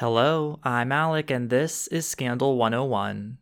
[0.00, 3.36] Hello, I'm Alec, and this is Scandal 101.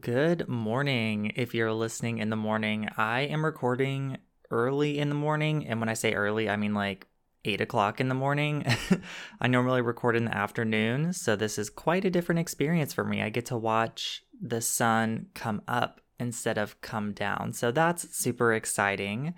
[0.00, 1.32] Good morning.
[1.36, 4.16] If you're listening in the morning, I am recording
[4.52, 5.66] early in the morning.
[5.66, 7.06] And when I say early, I mean like
[7.44, 8.64] eight o'clock in the morning.
[9.40, 11.12] I normally record in the afternoon.
[11.12, 13.22] So this is quite a different experience for me.
[13.22, 17.52] I get to watch the sun come up instead of come down.
[17.52, 19.34] So that's super exciting.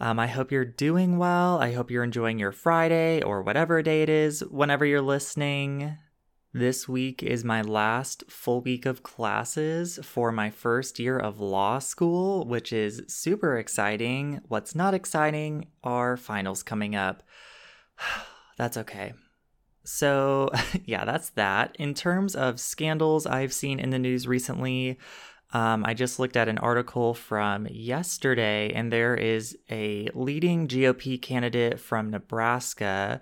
[0.00, 1.58] Um, I hope you're doing well.
[1.58, 5.98] I hope you're enjoying your Friday or whatever day it is whenever you're listening.
[6.58, 11.78] This week is my last full week of classes for my first year of law
[11.78, 14.40] school, which is super exciting.
[14.48, 17.22] What's not exciting are finals coming up.
[18.58, 19.12] that's okay.
[19.84, 20.50] So,
[20.84, 21.76] yeah, that's that.
[21.78, 24.98] In terms of scandals I've seen in the news recently,
[25.52, 31.22] um, I just looked at an article from yesterday, and there is a leading GOP
[31.22, 33.20] candidate from Nebraska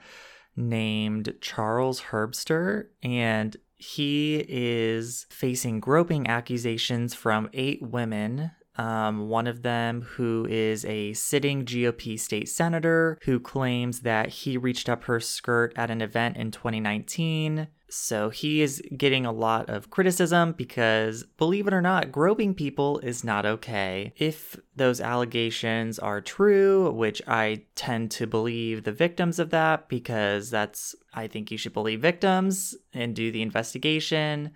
[0.56, 8.52] named Charles Herbster, and he is facing groping accusations from eight women.
[8.76, 14.56] Um, one of them, who is a sitting GOP state senator, who claims that he
[14.56, 17.68] reached up her skirt at an event in 2019.
[17.88, 22.98] So he is getting a lot of criticism because, believe it or not, groping people
[22.98, 24.12] is not okay.
[24.16, 30.50] If those allegations are true, which I tend to believe the victims of that because
[30.50, 34.50] that's, I think you should believe victims and do the investigation.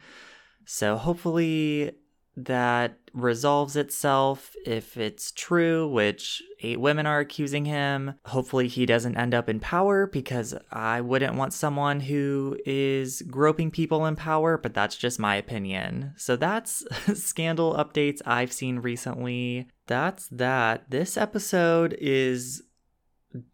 [0.64, 1.92] So hopefully
[2.36, 8.14] that resolves itself if it's true, which eight women are accusing him.
[8.26, 13.70] Hopefully, he doesn't end up in power because I wouldn't want someone who is groping
[13.70, 16.14] people in power, but that's just my opinion.
[16.16, 16.84] So, that's
[17.20, 19.68] scandal updates I've seen recently.
[19.86, 20.90] That's that.
[20.90, 22.62] This episode is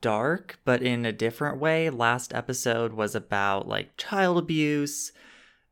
[0.00, 1.91] dark, but in a different way.
[1.91, 5.12] Last episode was about like child abuse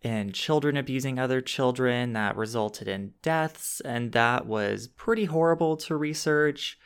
[0.05, 5.97] and children abusing other children that resulted in deaths, and that was pretty horrible to
[5.97, 6.79] research.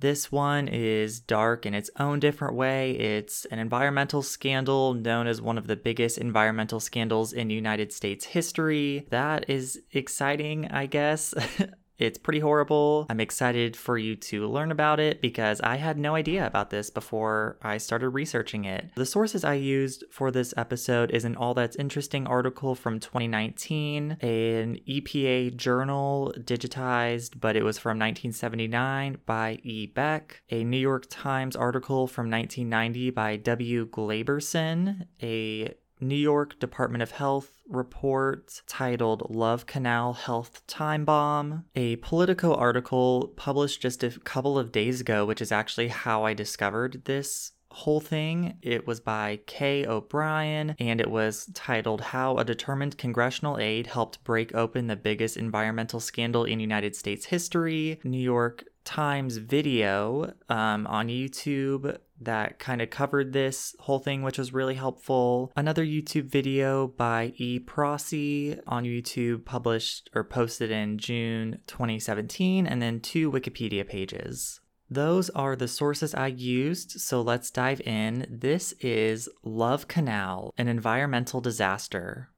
[0.00, 2.90] This one is dark in its own different way.
[2.92, 8.24] It's an environmental scandal known as one of the biggest environmental scandals in United States
[8.24, 9.06] history.
[9.10, 11.32] That is exciting, I guess.
[11.98, 13.06] It's pretty horrible.
[13.08, 16.90] I'm excited for you to learn about it because I had no idea about this
[16.90, 18.90] before I started researching it.
[18.96, 24.18] The sources I used for this episode is an All That's Interesting article from 2019,
[24.20, 29.86] an EPA journal digitized, but it was from 1979 by E.
[29.86, 33.86] Beck, a New York Times article from 1990 by W.
[33.86, 41.96] Glaberson, a New York Department of Health report titled Love Canal Health Time Bomb, a
[41.96, 47.02] Politico article published just a couple of days ago, which is actually how I discovered
[47.04, 48.56] this whole thing.
[48.62, 54.22] It was by Kay O'Brien and it was titled How a Determined Congressional Aide Helped
[54.24, 58.00] Break Open the Biggest Environmental Scandal in United States History.
[58.04, 64.38] New York Times video um, on YouTube that kind of covered this whole thing, which
[64.38, 65.52] was really helpful.
[65.56, 67.58] Another YouTube video by E.
[67.58, 74.60] Prosy on YouTube, published or posted in June 2017, and then two Wikipedia pages.
[74.90, 78.26] Those are the sources I used, so let's dive in.
[78.30, 82.30] This is Love Canal, an environmental disaster.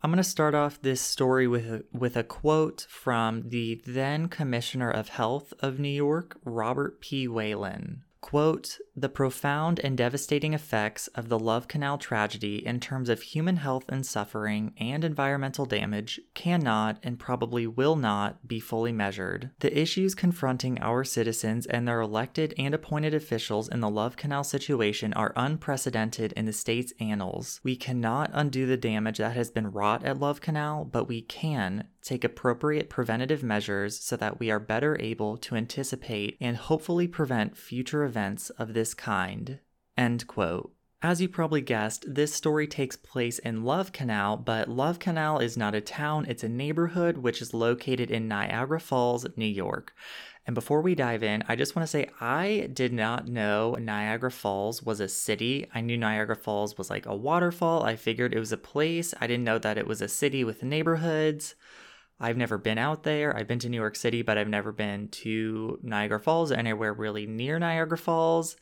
[0.00, 4.28] I'm going to start off this story with a, with a quote from the then
[4.28, 7.26] Commissioner of Health of New York, Robert P.
[7.26, 8.04] Whalen.
[8.20, 13.56] Quote, the profound and devastating effects of the Love Canal tragedy in terms of human
[13.56, 19.50] health and suffering and environmental damage cannot and probably will not be fully measured.
[19.60, 24.44] The issues confronting our citizens and their elected and appointed officials in the Love Canal
[24.44, 27.60] situation are unprecedented in the state's annals.
[27.62, 31.88] We cannot undo the damage that has been wrought at Love Canal, but we can
[32.02, 37.56] take appropriate preventative measures so that we are better able to anticipate and hopefully prevent
[37.56, 39.60] future events of this kind.
[39.96, 40.72] End quote.
[41.00, 45.56] As you probably guessed, this story takes place in Love Canal, but Love Canal is
[45.56, 49.94] not a town, it's a neighborhood which is located in Niagara Falls, New York.
[50.44, 54.32] And before we dive in, I just want to say I did not know Niagara
[54.32, 55.68] Falls was a city.
[55.72, 57.84] I knew Niagara Falls was like a waterfall.
[57.84, 59.14] I figured it was a place.
[59.20, 61.54] I didn't know that it was a city with neighborhoods.
[62.18, 63.36] I've never been out there.
[63.36, 67.26] I've been to New York City, but I've never been to Niagara Falls anywhere really
[67.26, 68.56] near Niagara Falls.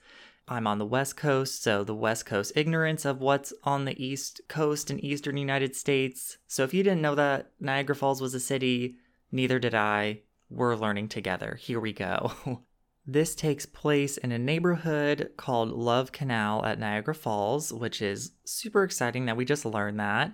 [0.49, 4.41] I'm on the West Coast, so the West Coast ignorance of what's on the East
[4.47, 6.39] Coast in Eastern United States.
[6.47, 8.97] So if you didn't know that Niagara Falls was a city,
[9.33, 10.21] neither did I.
[10.49, 11.57] We're learning together.
[11.61, 12.33] Here we go.
[13.07, 18.85] this takes place in a neighborhood called Love Canal at Niagara Falls, which is super
[18.85, 20.33] exciting that we just learned that.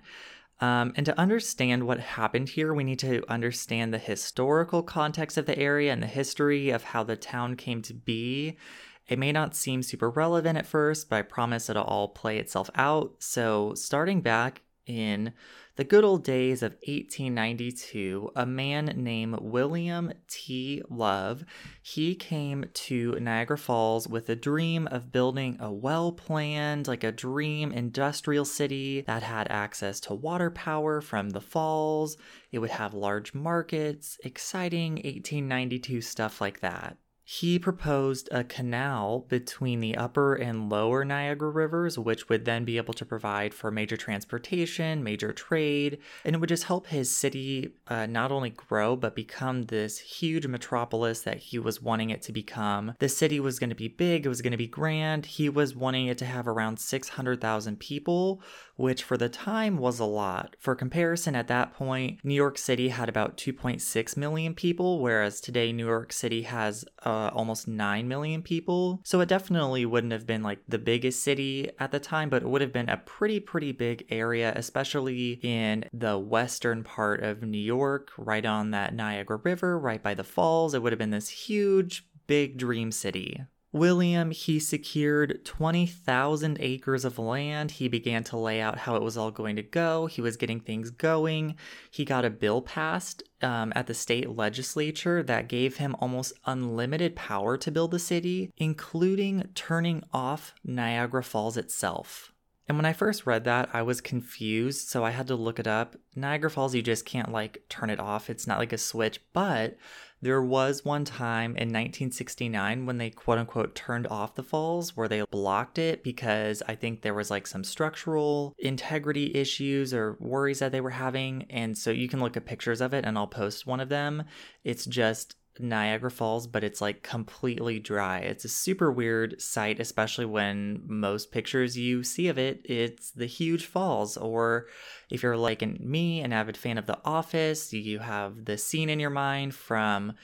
[0.61, 5.47] Um, and to understand what happened here, we need to understand the historical context of
[5.47, 8.59] the area and the history of how the town came to be.
[9.09, 12.71] It may not seem super relevant at first, but I promise it'll all play itself
[12.75, 13.17] out.
[13.19, 15.33] So, starting back in
[15.77, 20.83] the good old days of 1892, a man named William T.
[20.91, 21.45] Love,
[21.81, 27.73] he came to Niagara Falls with a dream of building a well-planned, like a dream
[27.73, 32.19] industrial city that had access to water power from the falls.
[32.51, 36.99] It would have large markets, exciting 1892 stuff like that.
[37.35, 42.77] He proposed a canal between the upper and lower Niagara rivers, which would then be
[42.77, 45.97] able to provide for major transportation, major trade,
[46.27, 50.47] and it would just help his city uh, not only grow, but become this huge
[50.47, 52.93] metropolis that he was wanting it to become.
[52.99, 55.25] The city was going to be big, it was going to be grand.
[55.25, 58.43] He was wanting it to have around 600,000 people,
[58.77, 60.55] which for the time was a lot.
[60.59, 65.73] For comparison, at that point, New York City had about 2.6 million people, whereas today
[65.73, 69.01] New York City has uh, Uh, almost 9 million people.
[69.05, 72.49] So it definitely wouldn't have been like the biggest city at the time, but it
[72.49, 77.59] would have been a pretty, pretty big area, especially in the western part of New
[77.59, 80.75] York, right on that Niagara River, right by the falls.
[80.75, 83.41] It would have been this huge, big dream city.
[83.73, 87.71] William, he secured 20,000 acres of land.
[87.73, 90.07] He began to lay out how it was all going to go.
[90.07, 91.57] He was getting things going.
[91.91, 97.17] He got a bill passed um, at the state legislature that gave him almost unlimited
[97.17, 102.33] power to build the city, including turning off Niagara Falls itself.
[102.69, 105.67] And when I first read that, I was confused, so I had to look it
[105.67, 105.97] up.
[106.15, 108.31] Niagara Falls, you just can't like turn it off.
[108.31, 109.77] It's not like a switch, but
[110.23, 115.09] there was one time in 1969 when they quote unquote turned off the falls where
[115.09, 120.61] they blocked it because I think there was like some structural integrity issues or worries
[120.61, 121.47] that they were having.
[121.51, 124.23] And so you can look at pictures of it and I'll post one of them.
[124.63, 128.19] It's just Niagara Falls, but it's like completely dry.
[128.19, 133.27] It's a super weird sight, especially when most pictures you see of it, it's the
[133.27, 134.17] huge falls.
[134.17, 134.67] Or
[135.11, 139.01] if you're like me, an avid fan of The Office, you have the scene in
[139.01, 140.15] your mind from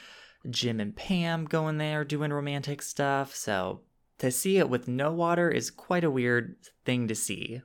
[0.51, 3.35] Jim and Pam going there doing romantic stuff.
[3.35, 3.83] So
[4.19, 7.63] to see it with no water is quite a weird thing to see.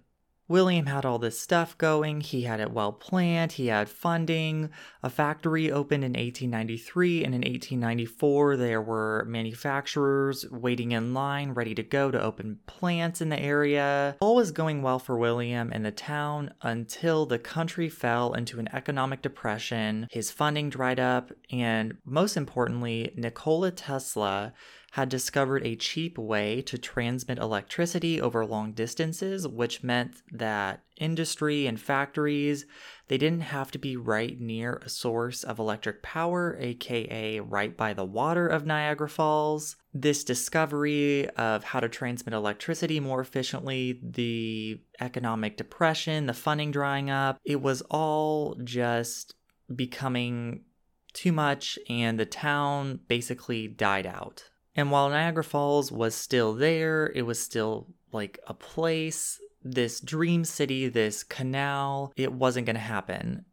[0.48, 2.22] William had all this stuff going.
[2.22, 3.54] He had it well planned.
[3.54, 4.69] He had funding.
[5.01, 11.74] A factory opened in 1893, and in 1894, there were manufacturers waiting in line, ready
[11.75, 14.18] to go to open plants in the area.
[14.19, 18.68] All was going well for William and the town until the country fell into an
[18.74, 20.07] economic depression.
[20.12, 24.54] His funding dried up, and most importantly, Nikola Tesla
[24.94, 31.66] had discovered a cheap way to transmit electricity over long distances, which meant that industry
[31.66, 32.68] and factories,
[33.07, 37.92] they didn't have to be right near a source of electric power, aka right by
[37.92, 39.78] the water of Niagara Falls.
[39.95, 47.10] This discovery of how to transmit electricity more efficiently, the economic depression, the funding drying
[47.10, 49.34] up, it was all just
[49.75, 50.65] becoming
[51.13, 54.51] too much, and the town basically died out.
[54.75, 60.46] And while Niagara Falls was still there, it was still like a place, this dream
[60.46, 63.46] city, this canal, it wasn't going to happen.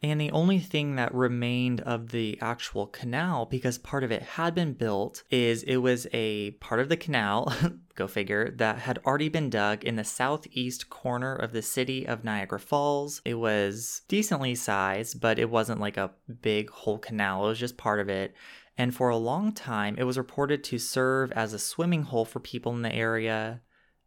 [0.00, 4.54] And the only thing that remained of the actual canal, because part of it had
[4.54, 7.52] been built, is it was a part of the canal,
[7.96, 12.22] go figure, that had already been dug in the southeast corner of the city of
[12.22, 13.20] Niagara Falls.
[13.24, 17.76] It was decently sized, but it wasn't like a big whole canal, it was just
[17.76, 18.34] part of it
[18.78, 22.40] and for a long time it was reported to serve as a swimming hole for
[22.40, 23.60] people in the area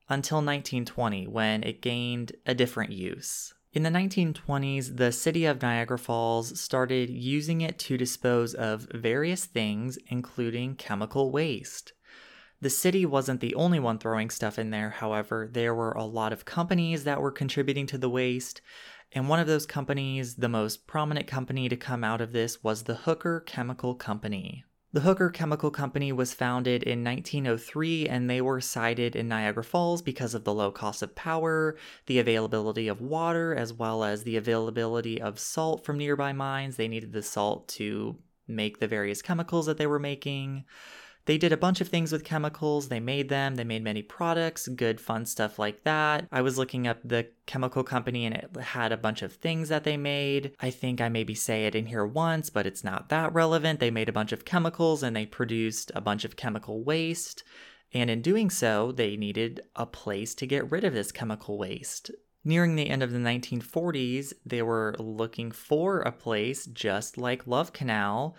[0.09, 3.53] until 1920 when it gained a different use.
[3.73, 9.45] In the 1920s, the city of Niagara Falls started using it to dispose of various
[9.45, 11.93] things, including chemical waste.
[12.59, 16.33] The city wasn't the only one throwing stuff in there, however, there were a lot
[16.33, 18.61] of companies that were contributing to the waste,
[19.13, 22.83] and one of those companies, the most prominent company to come out of this, was
[22.83, 24.63] the Hooker Chemical Company.
[24.93, 30.01] The Hooker Chemical Company was founded in 1903 and they were sited in Niagara Falls
[30.01, 31.77] because of the low cost of power,
[32.07, 36.75] the availability of water, as well as the availability of salt from nearby mines.
[36.75, 38.17] They needed the salt to
[38.49, 40.65] make the various chemicals that they were making.
[41.25, 42.87] They did a bunch of things with chemicals.
[42.87, 46.27] They made them, they made many products, good, fun stuff like that.
[46.31, 49.83] I was looking up the chemical company and it had a bunch of things that
[49.83, 50.55] they made.
[50.59, 53.79] I think I maybe say it in here once, but it's not that relevant.
[53.79, 57.43] They made a bunch of chemicals and they produced a bunch of chemical waste.
[57.93, 62.09] And in doing so, they needed a place to get rid of this chemical waste.
[62.43, 67.73] Nearing the end of the 1940s, they were looking for a place just like Love
[67.73, 68.35] Canal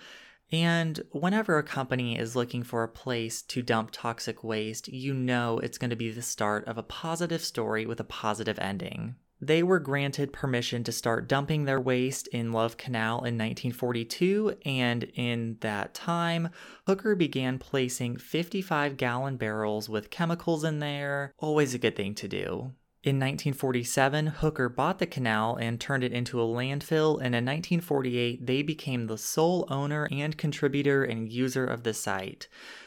[0.53, 5.59] and whenever a company is looking for a place to dump toxic waste, you know
[5.59, 9.17] it's going to be the start of a positive story with a positive ending.
[9.41, 15.03] They were granted permission to start dumping their waste in Love Canal in 1942, and
[15.15, 16.51] in that time,
[16.87, 21.35] Hooker began placing 55 gallon barrels with chemicals in there.
[21.39, 22.73] Always a good thing to do.
[23.05, 28.47] In 1947, Hooker bought the canal and turned it into a landfill, and in 1948,
[28.47, 32.47] they became the sole owner and contributor and user of the site.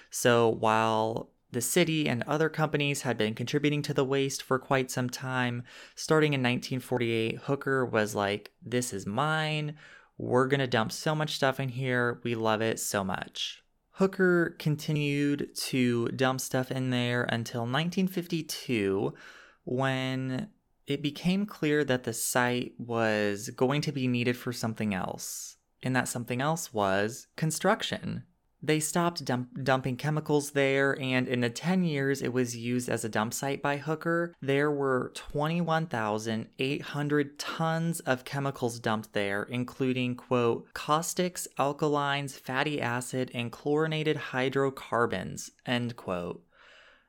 [0.10, 4.90] So while the city and other companies had been contributing to the waste for quite
[4.90, 5.64] some time,
[5.96, 9.76] starting in 1948, Hooker was like, This is mine.
[10.18, 12.22] We're going to dump so much stuff in here.
[12.24, 13.66] We love it so much.
[13.92, 19.14] Hooker continued to dump stuff in there until 1952
[19.66, 20.50] when
[20.88, 25.94] it became clear that the site was going to be needed for something else, and
[25.96, 28.24] that something else was construction.
[28.62, 33.06] They stopped dump- dumping chemicals there, and in the 10 years it was used as
[33.06, 40.74] a dump site by Hooker, there were 21,800 tons of chemicals dumped there, including, quote,
[40.74, 46.42] caustics, alkalines, fatty acid, and chlorinated hydrocarbons, end quote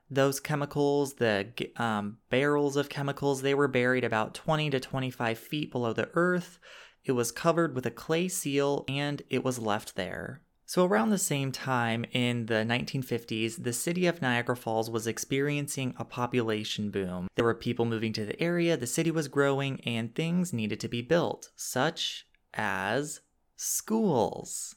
[0.09, 5.71] those chemicals, the um, barrels of chemicals, they were buried about 20 to 25 feet
[5.71, 6.59] below the earth.
[7.03, 10.41] It was covered with a clay seal and it was left there.
[10.69, 15.93] So, around the same time in the 1950s, the city of Niagara Falls was experiencing
[15.97, 17.29] a population boom.
[17.35, 20.89] There were people moving to the area, the city was growing, and things needed to
[20.89, 23.21] be built, such as
[23.55, 24.75] schools.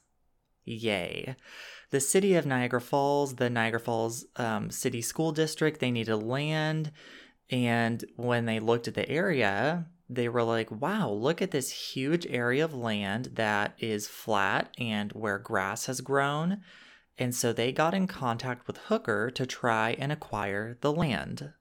[0.64, 1.34] Yay.
[1.90, 6.92] The city of Niagara Falls, the Niagara Falls um, City School District, they needed land.
[7.50, 12.26] And when they looked at the area, they were like, wow, look at this huge
[12.28, 16.60] area of land that is flat and where grass has grown.
[17.18, 21.52] And so they got in contact with Hooker to try and acquire the land.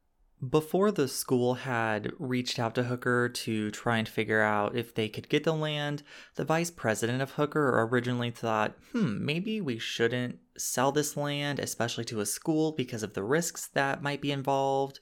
[0.48, 5.10] Before the school had reached out to Hooker to try and figure out if they
[5.10, 6.02] could get the land,
[6.36, 12.06] the vice president of Hooker originally thought, hmm, maybe we shouldn't sell this land, especially
[12.06, 15.02] to a school, because of the risks that might be involved.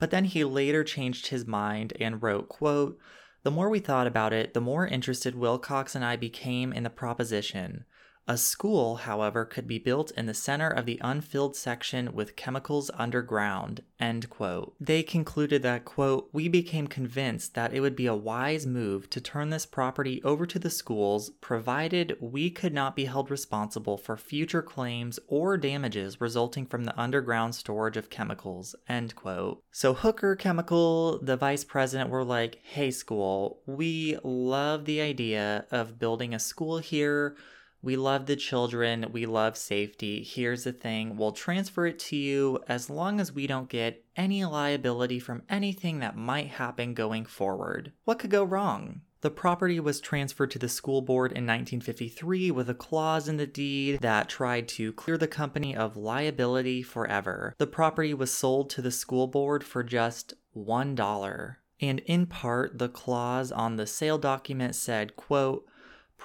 [0.00, 2.98] But then he later changed his mind and wrote, quote,
[3.44, 6.90] The more we thought about it, the more interested Wilcox and I became in the
[6.90, 7.84] proposition.
[8.26, 12.90] A school, however, could be built in the center of the unfilled section with chemicals
[12.94, 13.82] underground.
[14.00, 14.74] End quote.
[14.80, 19.20] They concluded that, quote, we became convinced that it would be a wise move to
[19.20, 24.16] turn this property over to the schools, provided we could not be held responsible for
[24.16, 28.74] future claims or damages resulting from the underground storage of chemicals.
[28.88, 29.62] End quote.
[29.70, 35.98] So Hooker Chemical, the vice president, were like, hey, school, we love the idea of
[35.98, 37.36] building a school here
[37.84, 39.06] we love the children.
[39.12, 40.22] We love safety.
[40.22, 44.44] Here's the thing we'll transfer it to you as long as we don't get any
[44.44, 47.92] liability from anything that might happen going forward.
[48.04, 49.02] What could go wrong?
[49.20, 53.46] The property was transferred to the school board in 1953 with a clause in the
[53.46, 57.54] deed that tried to clear the company of liability forever.
[57.56, 61.56] The property was sold to the school board for just $1.
[61.80, 65.64] And in part, the clause on the sale document said, quote,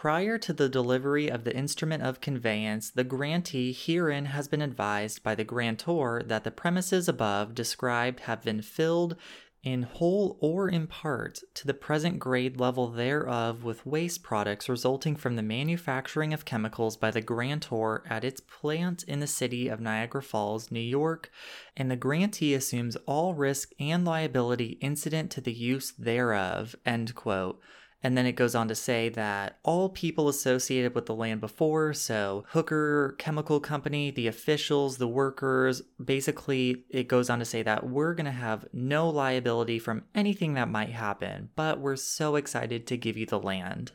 [0.01, 5.23] Prior to the delivery of the instrument of conveyance, the grantee herein has been advised
[5.23, 9.17] by the grantor that the premises above described have been filled
[9.61, 15.17] in whole or in part to the present grade level thereof with waste products resulting
[15.17, 19.81] from the manufacturing of chemicals by the grantor at its plant in the city of
[19.81, 21.29] Niagara Falls, New York,
[21.75, 26.73] and the grantee assumes all risk and liability incident to the use thereof.
[26.85, 27.59] End quote.
[28.01, 31.93] And then it goes on to say that all people associated with the land before,
[31.93, 37.87] so Hooker Chemical Company, the officials, the workers, basically it goes on to say that
[37.87, 42.87] we're going to have no liability from anything that might happen, but we're so excited
[42.87, 43.91] to give you the land.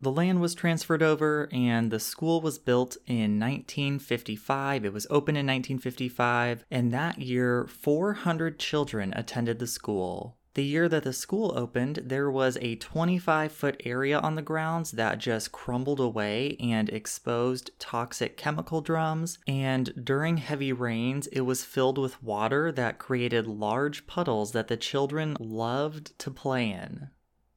[0.00, 4.84] The land was transferred over and the school was built in 1955.
[4.84, 10.35] It was opened in 1955, and that year, 400 children attended the school.
[10.56, 14.92] The year that the school opened, there was a 25 foot area on the grounds
[14.92, 19.38] that just crumbled away and exposed toxic chemical drums.
[19.46, 24.78] And during heavy rains, it was filled with water that created large puddles that the
[24.78, 27.10] children loved to play in.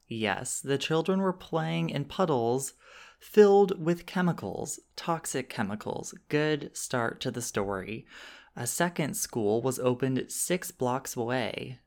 [0.09, 2.73] Yes, the children were playing in puddles
[3.17, 6.13] filled with chemicals, toxic chemicals.
[6.27, 8.05] Good start to the story.
[8.57, 11.79] A second school was opened six blocks away.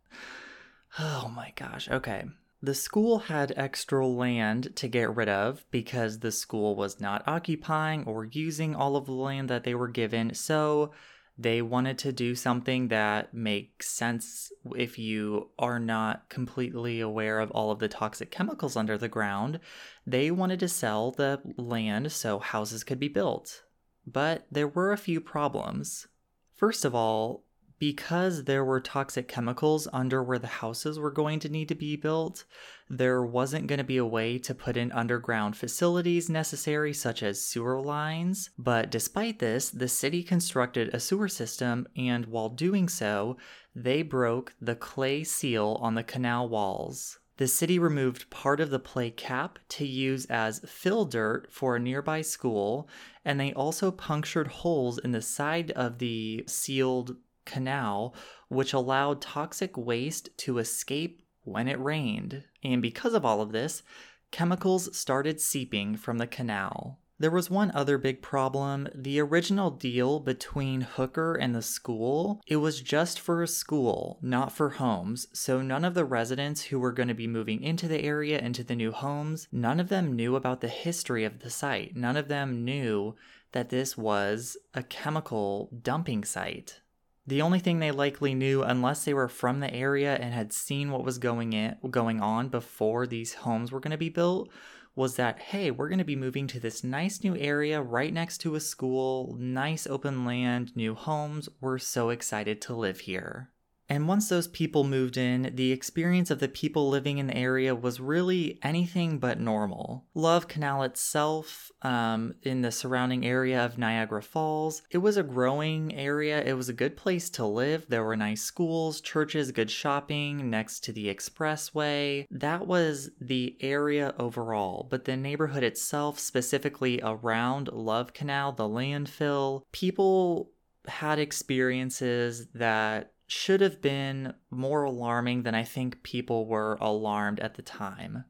[0.98, 2.24] Oh my gosh, okay.
[2.62, 8.04] The school had extra land to get rid of because the school was not occupying
[8.04, 10.92] or using all of the land that they were given, so
[11.36, 17.50] they wanted to do something that makes sense if you are not completely aware of
[17.50, 19.58] all of the toxic chemicals under the ground.
[20.06, 23.64] They wanted to sell the land so houses could be built.
[24.06, 26.06] But there were a few problems.
[26.54, 27.44] First of all,
[27.82, 31.96] because there were toxic chemicals under where the houses were going to need to be
[31.96, 32.44] built,
[32.88, 37.44] there wasn't going to be a way to put in underground facilities necessary, such as
[37.44, 38.50] sewer lines.
[38.56, 43.36] But despite this, the city constructed a sewer system, and while doing so,
[43.74, 47.18] they broke the clay seal on the canal walls.
[47.38, 51.80] The city removed part of the clay cap to use as fill dirt for a
[51.80, 52.88] nearby school,
[53.24, 58.14] and they also punctured holes in the side of the sealed canal,
[58.48, 62.44] which allowed toxic waste to escape when it rained.
[62.62, 63.82] And because of all of this,
[64.30, 66.98] chemicals started seeping from the canal.
[67.18, 68.88] There was one other big problem.
[68.92, 74.50] The original deal between Hooker and the school, it was just for a school, not
[74.50, 75.28] for homes.
[75.32, 78.64] So none of the residents who were going to be moving into the area, into
[78.64, 81.94] the new homes, none of them knew about the history of the site.
[81.94, 83.14] None of them knew
[83.52, 86.80] that this was a chemical dumping site.
[87.26, 90.90] The only thing they likely knew, unless they were from the area and had seen
[90.90, 94.50] what was going in, going on before these homes were going to be built,
[94.94, 98.38] was that hey, we're going to be moving to this nice new area right next
[98.38, 101.48] to a school, nice open land, new homes.
[101.60, 103.50] We're so excited to live here.
[103.88, 107.74] And once those people moved in, the experience of the people living in the area
[107.74, 110.06] was really anything but normal.
[110.14, 115.94] Love Canal itself, um, in the surrounding area of Niagara Falls, it was a growing
[115.94, 116.42] area.
[116.42, 117.86] It was a good place to live.
[117.88, 122.26] There were nice schools, churches, good shopping next to the expressway.
[122.30, 124.86] That was the area overall.
[124.88, 130.50] But the neighborhood itself, specifically around Love Canal, the landfill, people
[130.86, 137.54] had experiences that should have been more alarming than I think people were alarmed at
[137.54, 138.24] the time.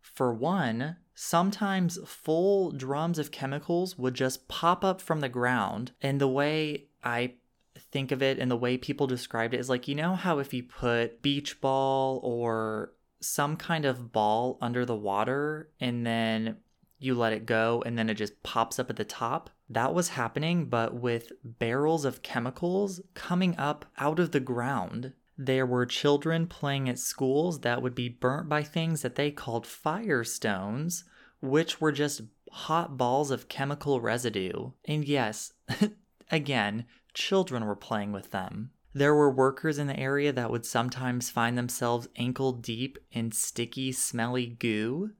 [0.00, 6.20] For one, sometimes full drums of chemicals would just pop up from the ground, and
[6.20, 7.34] the way I
[7.78, 10.52] think of it and the way people described it is like you know how if
[10.52, 16.56] you put beach ball or some kind of ball under the water and then
[16.98, 19.50] you let it go and then it just pops up at the top.
[19.68, 25.12] That was happening, but with barrels of chemicals coming up out of the ground.
[25.36, 29.66] There were children playing at schools that would be burnt by things that they called
[29.66, 31.04] firestones,
[31.40, 34.70] which were just hot balls of chemical residue.
[34.84, 35.52] And yes,
[36.30, 38.70] again, children were playing with them.
[38.92, 43.90] There were workers in the area that would sometimes find themselves ankle deep in sticky,
[43.90, 45.10] smelly goo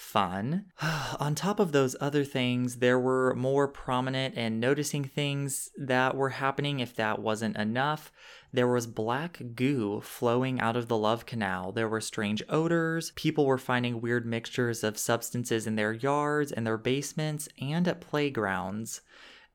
[0.00, 0.64] fun.
[1.20, 6.30] On top of those other things, there were more prominent and noticing things that were
[6.30, 8.10] happening if that wasn't enough.
[8.52, 11.70] There was black goo flowing out of the love canal.
[11.70, 13.12] There were strange odors.
[13.14, 18.00] People were finding weird mixtures of substances in their yards and their basements and at
[18.00, 19.02] playgrounds.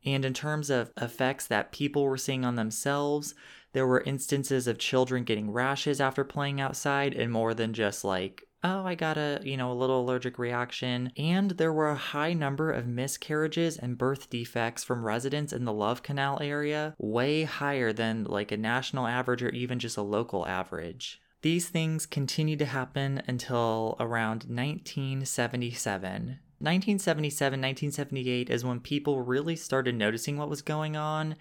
[0.06, 3.34] And in terms of effects that people were seeing on themselves,
[3.74, 8.48] there were instances of children getting rashes after playing outside and more than just like
[8.65, 11.12] oh, I got a, you know, a little allergic reaction.
[11.17, 15.73] And there were a high number of miscarriages and birth defects from residents in the
[15.73, 20.47] Love Canal area, way higher than like a national average or even just a local
[20.47, 21.21] average.
[21.41, 26.39] These things continued to happen until around 1977.
[26.58, 31.36] 1977, 1978 is when people really started noticing what was going on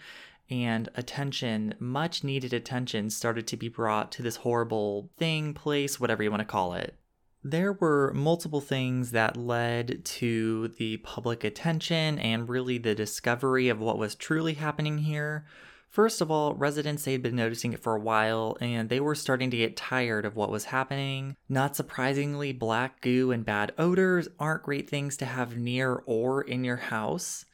[0.50, 6.22] and attention, much needed attention, started to be brought to this horrible thing, place, whatever
[6.22, 6.98] you want to call it.
[7.46, 13.80] There were multiple things that led to the public attention and really the discovery of
[13.80, 15.44] what was truly happening here.
[15.90, 19.50] First of all, residents had been noticing it for a while and they were starting
[19.50, 21.36] to get tired of what was happening.
[21.46, 26.64] Not surprisingly, black goo and bad odors aren't great things to have near or in
[26.64, 27.44] your house.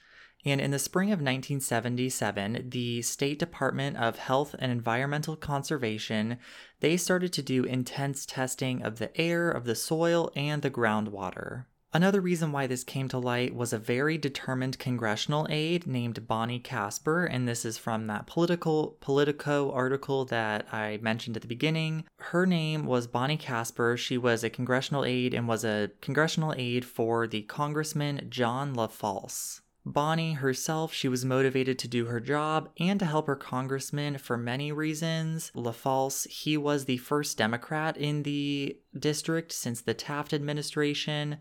[0.44, 6.38] And in the spring of 1977, the State Department of Health and Environmental Conservation,
[6.80, 11.66] they started to do intense testing of the air, of the soil, and the groundwater.
[11.92, 16.60] Another reason why this came to light was a very determined congressional aide named Bonnie
[16.60, 22.04] Casper, and this is from that political Politico article that I mentioned at the beginning.
[22.18, 23.96] Her name was Bonnie Casper.
[23.96, 29.60] She was a congressional aide and was a congressional aide for the Congressman John LaFalce.
[29.92, 34.36] Bonnie herself, she was motivated to do her job and to help her congressman for
[34.36, 35.50] many reasons.
[35.54, 41.38] LaFalce, he was the first Democrat in the district since the Taft administration.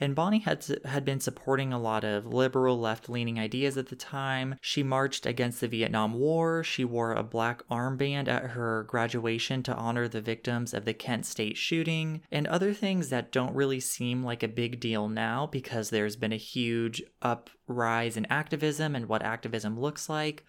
[0.00, 4.56] And Bonnie had had been supporting a lot of liberal left-leaning ideas at the time.
[4.62, 6.64] She marched against the Vietnam War.
[6.64, 11.26] She wore a black armband at her graduation to honor the victims of the Kent
[11.26, 15.90] State shooting and other things that don't really seem like a big deal now because
[15.90, 20.44] there's been a huge uprise in activism and what activism looks like.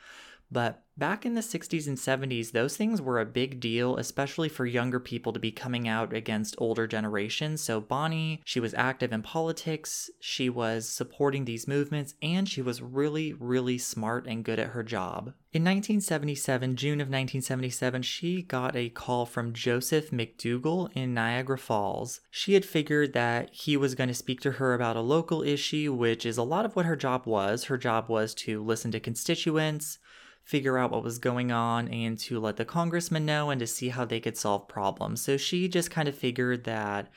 [0.50, 4.68] But back in the 60s and 70s, those things were a big deal, especially for
[4.68, 7.60] younger people to be coming out against older generations.
[7.60, 12.84] So Bonnie, she was active in politics, she was supporting these movements, and she was
[12.84, 15.34] really, really smart and good at her job.
[15.54, 22.22] In 1977, June of 1977, she got a call from Joseph McDougal in Niagara Falls.
[22.30, 25.92] She had figured that he was going to speak to her about a local issue,
[25.92, 27.66] which is a lot of what her job was.
[27.66, 29.98] Her job was to listen to constituents,
[30.44, 33.90] figure out what was going on and to let the congressman know and to see
[33.90, 35.22] how they could solve problems.
[35.22, 37.10] So she just kind of figured that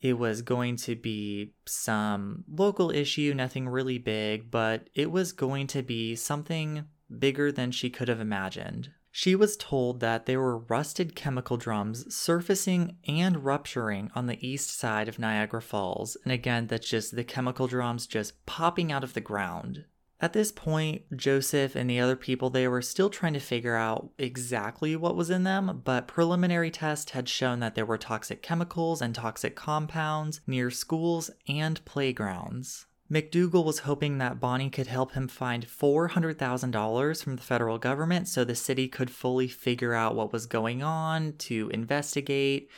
[0.00, 5.66] it was going to be some local issue, nothing really big, but it was going
[5.68, 6.84] to be something
[7.18, 8.90] bigger than she could have imagined.
[9.10, 14.78] She was told that there were rusted chemical drums surfacing and rupturing on the east
[14.78, 16.16] side of Niagara Falls.
[16.22, 19.86] And again, that's just the chemical drums just popping out of the ground.
[20.20, 24.10] At this point, Joseph and the other people they were still trying to figure out
[24.18, 29.00] exactly what was in them, but preliminary tests had shown that there were toxic chemicals
[29.00, 32.86] and toxic compounds near schools and playgrounds.
[33.10, 38.44] McDougal was hoping that Bonnie could help him find $400,000 from the federal government so
[38.44, 42.68] the city could fully figure out what was going on, to investigate,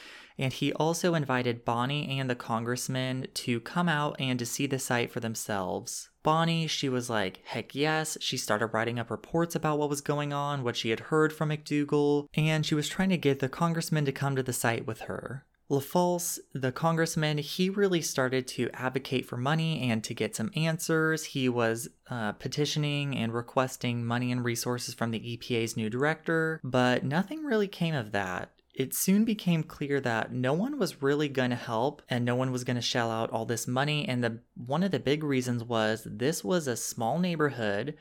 [0.41, 4.79] and he also invited Bonnie and the congressman to come out and to see the
[4.79, 6.09] site for themselves.
[6.23, 8.17] Bonnie, she was like, heck yes.
[8.23, 11.51] She started writing up reports about what was going on, what she had heard from
[11.51, 15.03] McDougal, and she was trying to get the congressman to come to the site with
[15.03, 15.45] her.
[15.71, 21.27] LaFalce, the congressman, he really started to advocate for money and to get some answers.
[21.27, 27.05] He was uh, petitioning and requesting money and resources from the EPA's new director, but
[27.05, 31.51] nothing really came of that it soon became clear that no one was really going
[31.51, 34.39] to help and no one was going to shell out all this money and the
[34.55, 37.97] one of the big reasons was this was a small neighborhood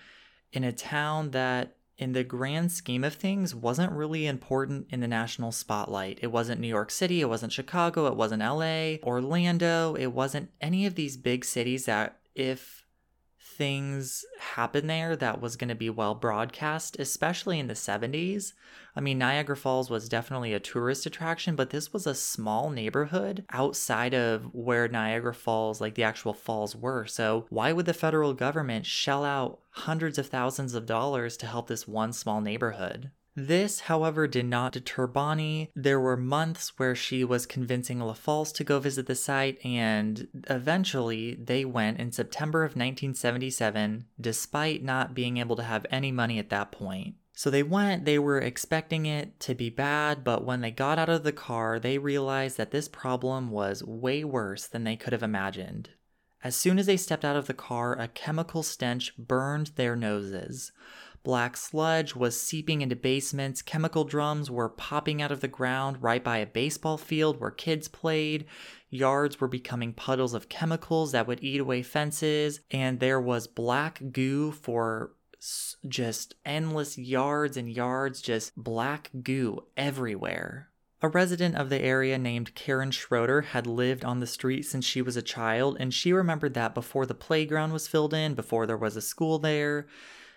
[0.51, 5.07] in a town that in the grand scheme of things wasn't really important in the
[5.07, 6.17] national spotlight.
[6.21, 10.85] It wasn't New York City, it wasn't Chicago, it wasn't LA, Orlando, it wasn't any
[10.85, 12.78] of these big cities that if
[13.59, 18.53] things happen there that was going to be well broadcast, especially in the 70s.
[18.95, 23.43] I mean, Niagara Falls was definitely a tourist attraction, but this was a small neighborhood
[23.51, 27.05] outside of where Niagara Falls, like the actual falls, were.
[27.05, 31.67] So, why would the federal government shell out hundreds of thousands of dollars to help
[31.67, 33.11] this one small neighborhood?
[33.41, 35.71] This, however, did not deter Bonnie.
[35.73, 41.35] There were months where she was convincing LaFalce to go visit the site, and eventually
[41.35, 46.49] they went in September of 1977, despite not being able to have any money at
[46.49, 47.15] that point.
[47.31, 51.07] So they went, they were expecting it to be bad, but when they got out
[51.07, 55.23] of the car, they realized that this problem was way worse than they could have
[55.23, 55.91] imagined.
[56.43, 60.71] As soon as they stepped out of the car, a chemical stench burned their noses.
[61.23, 63.61] Black sludge was seeping into basements.
[63.61, 67.87] Chemical drums were popping out of the ground right by a baseball field where kids
[67.87, 68.45] played.
[68.89, 72.61] Yards were becoming puddles of chemicals that would eat away fences.
[72.71, 75.11] And there was black goo for
[75.87, 80.69] just endless yards and yards, just black goo everywhere.
[81.01, 85.01] A resident of the area named Karen Schroeder had lived on the street since she
[85.01, 88.75] was a child, and she remembered that before the playground was filled in, before there
[88.75, 89.87] was a school there,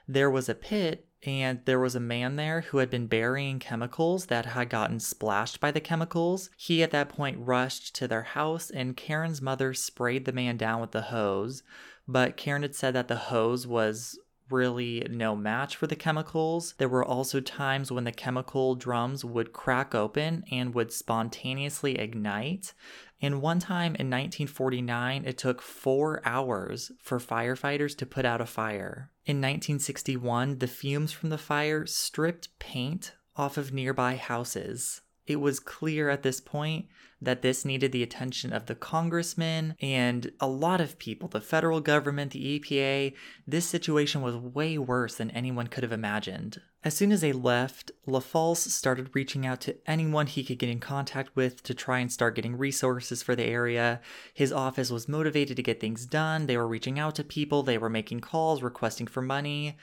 [0.06, 4.26] there was a pit and there was a man there who had been burying chemicals
[4.26, 6.50] that had gotten splashed by the chemicals.
[6.56, 10.80] He at that point rushed to their house and Karen's mother sprayed the man down
[10.80, 11.62] with the hose,
[12.08, 14.18] but Karen had said that the hose was
[14.50, 16.74] really no match for the chemicals.
[16.78, 22.74] There were also times when the chemical drums would crack open and would spontaneously ignite.
[23.22, 28.46] And one time in 1949, it took four hours for firefighters to put out a
[28.46, 29.12] fire.
[29.24, 35.02] In 1961, the fumes from the fire stripped paint off of nearby houses.
[35.24, 36.86] It was clear at this point
[37.20, 41.80] that this needed the attention of the congressmen and a lot of people, the federal
[41.80, 43.14] government, the EPA.
[43.46, 46.60] This situation was way worse than anyone could have imagined.
[46.84, 50.80] As soon as they left, LaFalce started reaching out to anyone he could get in
[50.80, 54.00] contact with to try and start getting resources for the area.
[54.34, 56.46] His office was motivated to get things done.
[56.46, 59.76] They were reaching out to people, they were making calls, requesting for money.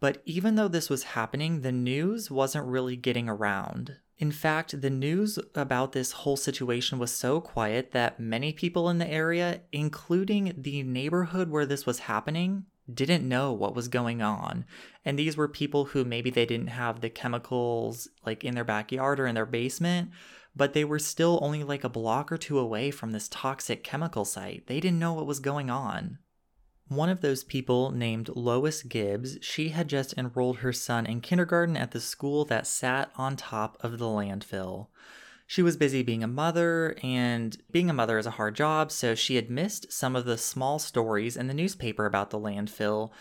[0.00, 3.96] But even though this was happening, the news wasn't really getting around.
[4.16, 8.98] In fact, the news about this whole situation was so quiet that many people in
[8.98, 14.64] the area, including the neighborhood where this was happening, didn't know what was going on.
[15.04, 19.20] And these were people who maybe they didn't have the chemicals like in their backyard
[19.20, 20.10] or in their basement,
[20.56, 24.24] but they were still only like a block or two away from this toxic chemical
[24.24, 24.66] site.
[24.66, 26.18] They didn't know what was going on.
[26.88, 31.76] One of those people, named Lois Gibbs, she had just enrolled her son in kindergarten
[31.76, 34.86] at the school that sat on top of the landfill.
[35.50, 39.14] She was busy being a mother, and being a mother is a hard job, so
[39.14, 43.12] she had missed some of the small stories in the newspaper about the landfill.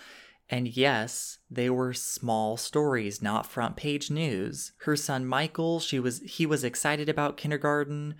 [0.49, 4.73] And yes, they were small stories, not front page news.
[4.79, 8.15] Her son Michael, she was he was excited about kindergarten,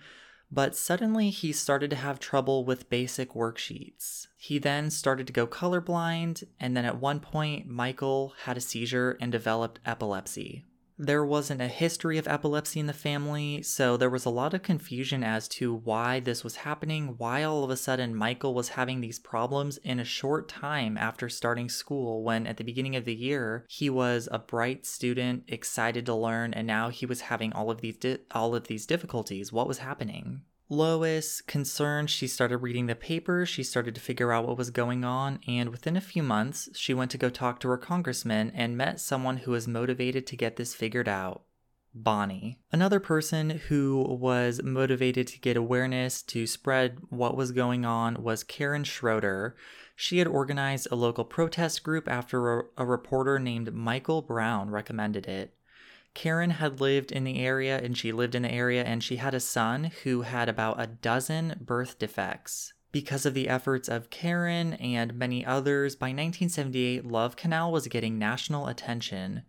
[0.50, 4.26] but suddenly he started to have trouble with basic worksheets.
[4.38, 9.18] He then started to go colorblind, and then at one point, Michael had a seizure
[9.20, 10.64] and developed epilepsy.
[11.00, 14.64] There wasn't a history of epilepsy in the family, so there was a lot of
[14.64, 19.00] confusion as to why this was happening, why all of a sudden Michael was having
[19.00, 23.14] these problems in a short time after starting school, when at the beginning of the
[23.14, 27.70] year he was a bright student, excited to learn, and now he was having all
[27.70, 29.52] of these di- all of these difficulties.
[29.52, 30.42] What was happening?
[30.70, 35.02] Lois, concerned, she started reading the paper, she started to figure out what was going
[35.02, 38.76] on, and within a few months, she went to go talk to her congressman and
[38.76, 41.42] met someone who was motivated to get this figured out.
[41.94, 42.58] Bonnie.
[42.70, 48.44] Another person who was motivated to get awareness to spread what was going on was
[48.44, 49.56] Karen Schroeder.
[49.96, 55.26] She had organized a local protest group after a, a reporter named Michael Brown recommended
[55.26, 55.54] it.
[56.18, 59.34] Karen had lived in the area and she lived in the area and she had
[59.34, 62.72] a son who had about a dozen birth defects.
[62.90, 68.18] Because of the efforts of Karen and many others, by 1978, Love Canal was getting
[68.18, 69.42] national attention.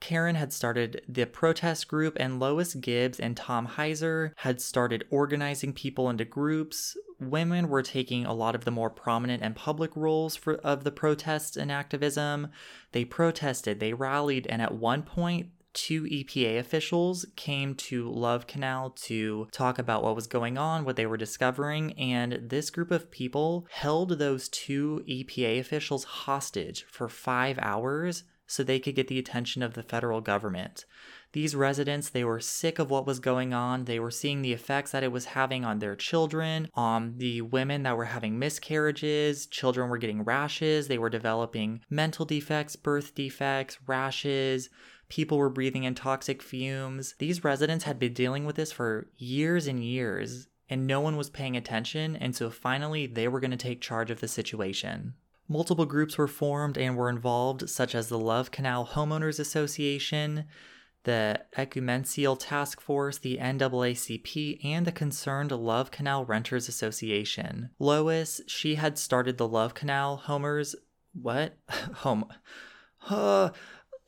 [0.00, 5.72] Karen had started the protest group, and Lois Gibbs and Tom Heiser had started organizing
[5.72, 6.94] people into groups.
[7.20, 10.92] Women were taking a lot of the more prominent and public roles for, of the
[10.92, 12.48] protests and activism.
[12.90, 18.90] They protested, they rallied, and at one point, two EPA officials came to Love Canal
[18.90, 23.10] to talk about what was going on, what they were discovering, and this group of
[23.10, 29.18] people held those two EPA officials hostage for five hours so they could get the
[29.18, 30.84] attention of the federal government.
[31.32, 33.86] These residents, they were sick of what was going on.
[33.86, 37.84] They were seeing the effects that it was having on their children, on the women
[37.84, 39.46] that were having miscarriages.
[39.46, 40.88] Children were getting rashes.
[40.88, 44.68] They were developing mental defects, birth defects, rashes.
[45.12, 47.16] People were breathing in toxic fumes.
[47.18, 51.28] These residents had been dealing with this for years and years, and no one was
[51.28, 55.12] paying attention, and so finally they were going to take charge of the situation.
[55.46, 60.46] Multiple groups were formed and were involved, such as the Love Canal Homeowners Association,
[61.04, 67.68] the Ecumenical Task Force, the NAACP, and the Concerned Love Canal Renters Association.
[67.78, 70.74] Lois, she had started the Love Canal Homers.
[71.12, 71.58] What?
[71.96, 72.24] Home.
[73.10, 73.50] Uh,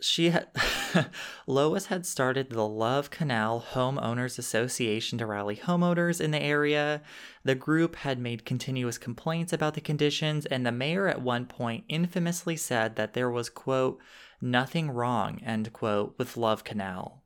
[0.04, 0.48] she had
[1.46, 7.02] Lois had started the Love Canal Homeowners Association to rally homeowners in the area.
[7.42, 11.84] The group had made continuous complaints about the conditions, and the mayor at one point
[11.88, 13.98] infamously said that there was, quote,
[14.40, 17.22] nothing wrong, end quote, with Love Canal.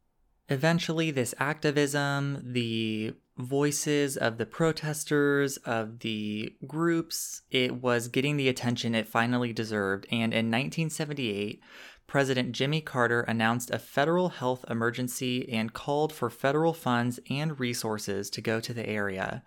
[0.48, 8.48] Eventually, this activism, the voices of the protesters, of the groups, it was getting the
[8.48, 10.06] attention it finally deserved.
[10.10, 11.60] And in 1978,
[12.08, 18.30] President Jimmy Carter announced a federal health emergency and called for federal funds and resources
[18.30, 19.44] to go to the area.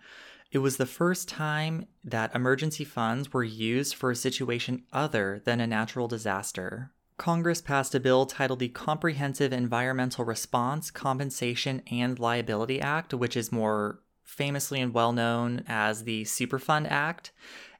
[0.52, 5.60] It was the first time that emergency funds were used for a situation other than
[5.60, 6.92] a natural disaster.
[7.18, 13.50] Congress passed a bill titled the Comprehensive Environmental Response, Compensation, and Liability Act, which is
[13.50, 17.32] more famously and well known as the Superfund Act.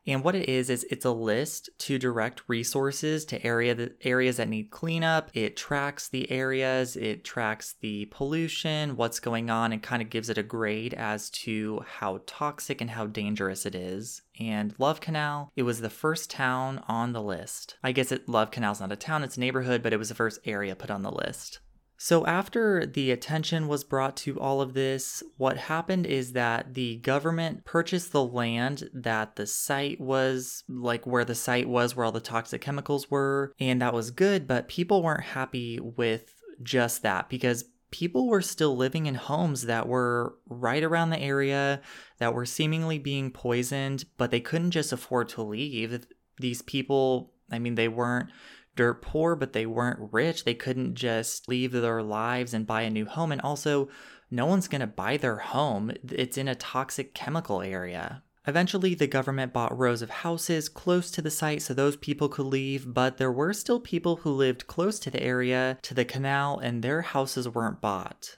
[0.07, 4.37] And what it is is it's a list to direct resources to area the areas
[4.39, 5.31] that need cleanup.
[5.33, 10.29] It tracks the areas, it tracks the pollution, what's going on, and kind of gives
[10.29, 14.23] it a grade as to how toxic and how dangerous it is.
[14.41, 17.77] And Love Canal, it was the first town on the list.
[17.83, 20.15] I guess it Love Canal's not a town, it's a neighborhood, but it was the
[20.15, 21.61] first area put on the list.
[22.05, 26.97] So, after the attention was brought to all of this, what happened is that the
[26.97, 32.11] government purchased the land that the site was, like where the site was, where all
[32.11, 37.29] the toxic chemicals were, and that was good, but people weren't happy with just that
[37.29, 41.81] because people were still living in homes that were right around the area
[42.19, 46.05] that were seemingly being poisoned, but they couldn't just afford to leave.
[46.41, 48.29] These people, I mean, they weren't
[48.77, 50.45] dirt poor, but they weren't rich.
[50.45, 53.33] They couldn't just leave their lives and buy a new home.
[53.33, 53.89] And also,
[54.31, 55.93] no one's going to buy their home.
[56.11, 58.23] It's in a toxic chemical area.
[58.47, 62.47] Eventually, the government bought rows of houses close to the site so those people could
[62.47, 66.59] leave, but there were still people who lived close to the area, to the canal,
[66.59, 68.37] and their houses weren't bought.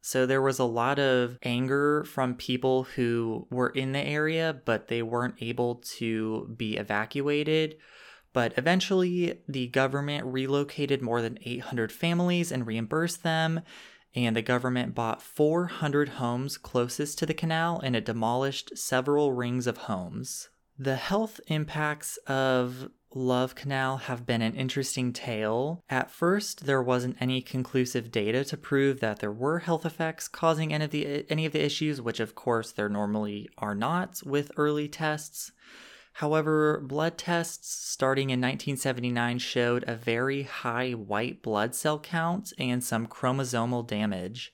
[0.00, 4.88] So there was a lot of anger from people who were in the area, but
[4.88, 7.76] they weren't able to be evacuated
[8.32, 13.60] but eventually, the government relocated more than 800 families and reimbursed them.
[14.14, 19.66] And the government bought 400 homes closest to the canal and it demolished several rings
[19.66, 20.50] of homes.
[20.78, 25.84] The health impacts of Love Canal have been an interesting tale.
[25.90, 30.72] At first, there wasn't any conclusive data to prove that there were health effects causing
[30.72, 34.52] any of the any of the issues, which of course there normally are not with
[34.56, 35.52] early tests.
[36.14, 42.84] However, blood tests starting in 1979 showed a very high white blood cell count and
[42.84, 44.52] some chromosomal damage.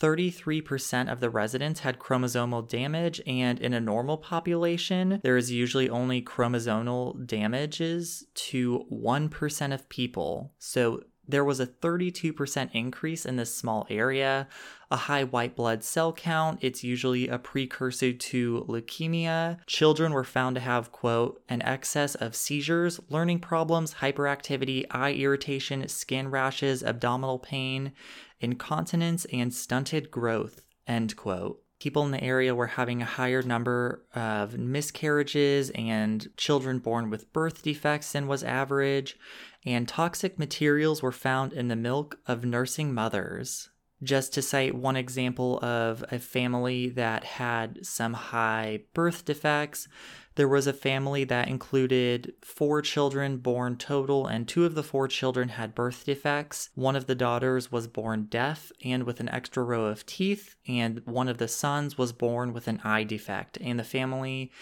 [0.00, 5.88] 33% of the residents had chromosomal damage, and in a normal population, there is usually
[5.88, 10.52] only chromosomal damages to 1% of people.
[10.58, 14.48] So there was a 32% increase in this small area,
[14.90, 16.58] a high white blood cell count.
[16.62, 19.58] It's usually a precursor to leukemia.
[19.66, 25.88] Children were found to have, quote, an excess of seizures, learning problems, hyperactivity, eye irritation,
[25.88, 27.92] skin rashes, abdominal pain,
[28.40, 34.04] incontinence, and stunted growth, end quote people in the area were having a higher number
[34.14, 39.18] of miscarriages and children born with birth defects than was average,
[39.66, 43.68] and toxic materials were found in the milk of nursing mothers.
[44.02, 49.88] Just to cite one example of a family that had some high birth defects,
[50.36, 55.08] there was a family that included four children born total, and two of the four
[55.08, 56.68] children had birth defects.
[56.74, 61.00] One of the daughters was born deaf and with an extra row of teeth, and
[61.06, 63.56] one of the sons was born with an eye defect.
[63.62, 64.52] And the family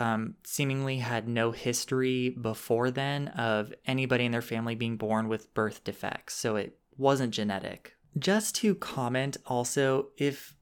[0.00, 5.52] um, seemingly had no history before then of anybody in their family being born with
[5.54, 7.94] birth defects, so it wasn't genetic.
[8.18, 10.56] Just to comment also, if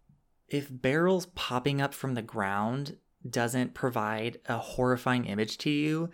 [0.49, 2.97] if barrels popping up from the ground
[3.29, 6.11] doesn't provide a horrifying image to you,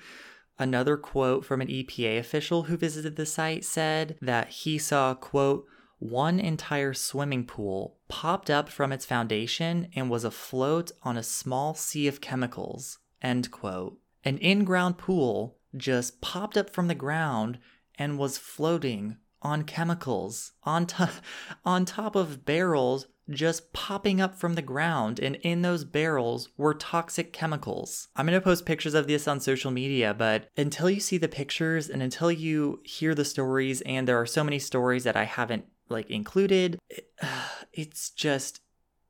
[0.58, 5.66] another quote from an EPA official who visited the site said that he saw, quote,
[5.98, 11.74] one entire swimming pool popped up from its foundation and was afloat on a small
[11.74, 13.98] sea of chemicals, end quote.
[14.24, 17.58] An in ground pool just popped up from the ground
[17.96, 20.86] and was floating on chemicals on,
[21.64, 26.74] on top of barrels just popping up from the ground, and in those barrels were
[26.74, 28.08] toxic chemicals.
[28.16, 31.88] I'm gonna post pictures of this on social media, but until you see the pictures
[31.88, 35.64] and until you hear the stories, and there are so many stories that I haven't
[35.88, 38.60] like included, it, uh, it's just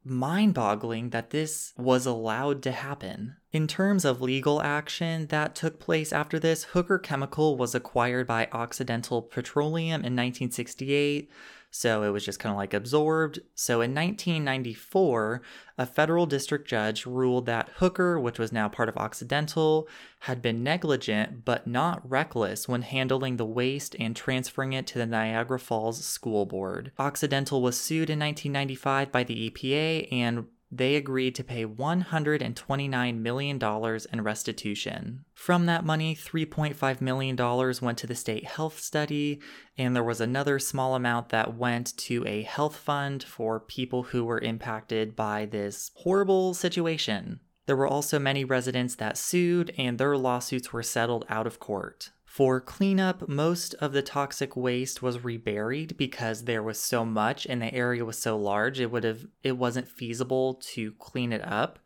[0.04, 3.36] mind boggling that this was allowed to happen.
[3.52, 8.48] In terms of legal action that took place after this, Hooker Chemical was acquired by
[8.52, 11.30] Occidental Petroleum in 1968.
[11.76, 13.40] So it was just kind of like absorbed.
[13.56, 15.42] So in 1994,
[15.76, 19.88] a federal district judge ruled that Hooker, which was now part of Occidental,
[20.20, 25.04] had been negligent but not reckless when handling the waste and transferring it to the
[25.04, 26.92] Niagara Falls School Board.
[26.96, 34.00] Occidental was sued in 1995 by the EPA and they agreed to pay $129 million
[34.12, 35.24] in restitution.
[35.32, 37.36] From that money, $3.5 million
[37.80, 39.40] went to the state health study,
[39.78, 44.24] and there was another small amount that went to a health fund for people who
[44.24, 47.40] were impacted by this horrible situation.
[47.66, 52.10] There were also many residents that sued, and their lawsuits were settled out of court.
[52.34, 57.62] For cleanup, most of the toxic waste was reburied because there was so much and
[57.62, 61.78] the area was so large it would have it wasn't feasible to clean it up.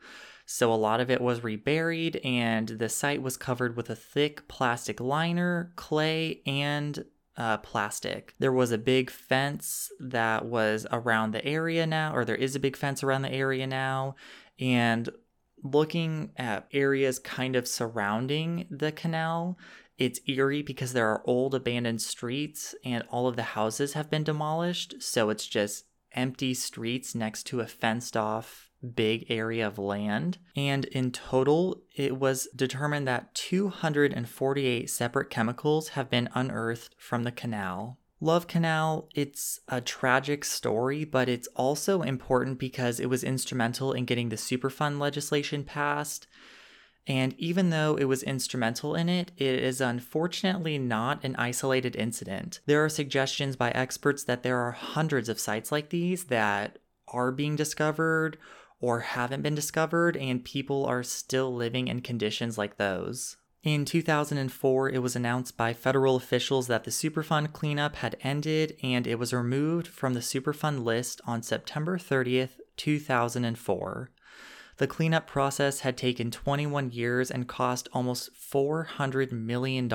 [0.46, 4.48] So a lot of it was reburied, and the site was covered with a thick
[4.48, 7.04] plastic liner, clay, and
[7.36, 8.32] uh, plastic.
[8.38, 12.60] There was a big fence that was around the area now, or there is a
[12.60, 14.16] big fence around the area now.
[14.58, 15.10] And
[15.62, 19.58] looking at areas kind of surrounding the canal,
[19.98, 24.24] it's eerie because there are old abandoned streets and all of the houses have been
[24.24, 24.94] demolished.
[25.00, 30.38] So it's just empty streets next to a fenced off big area of land.
[30.54, 37.32] And in total, it was determined that 248 separate chemicals have been unearthed from the
[37.32, 37.98] canal.
[38.20, 44.04] Love Canal, it's a tragic story, but it's also important because it was instrumental in
[44.04, 46.26] getting the Superfund legislation passed
[47.08, 52.60] and even though it was instrumental in it, it is unfortunately not an isolated incident.
[52.66, 56.78] There are suggestions by experts that there are hundreds of sites like these that
[57.08, 58.36] are being discovered
[58.80, 63.38] or haven't been discovered, and people are still living in conditions like those.
[63.64, 69.06] In 2004, it was announced by federal officials that the Superfund cleanup had ended and
[69.06, 74.10] it was removed from the Superfund list on September 30th, 2004.
[74.78, 79.92] The cleanup process had taken 21 years and cost almost $400 million.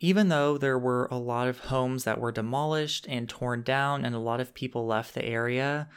[0.00, 4.14] Even though there were a lot of homes that were demolished and torn down, and
[4.14, 5.88] a lot of people left the area,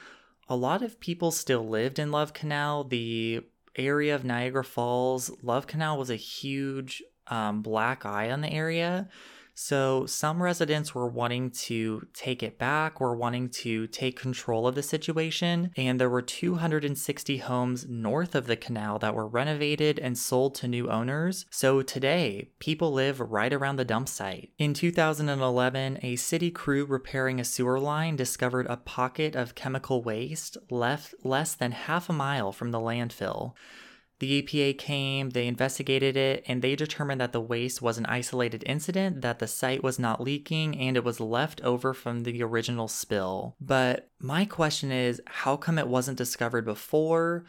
[0.49, 2.83] a lot of people still lived in Love Canal.
[2.83, 3.41] The
[3.77, 9.07] area of Niagara Falls, Love Canal was a huge um, black eye on the area.
[9.56, 14.76] So some residents were wanting to take it back were wanting to take control of
[14.76, 20.18] the situation, and there were 260 homes north of the canal that were renovated and
[20.18, 21.45] sold to new owners.
[21.49, 24.51] So today, people live right around the dump site.
[24.58, 30.58] In 2011, a city crew repairing a sewer line discovered a pocket of chemical waste
[30.70, 33.53] left less than half a mile from the landfill.
[34.20, 38.63] The EPA came, they investigated it, and they determined that the waste was an isolated
[38.66, 42.88] incident, that the site was not leaking, and it was left over from the original
[42.88, 43.55] spill.
[43.59, 47.43] But my question is how come it wasn't discovered before?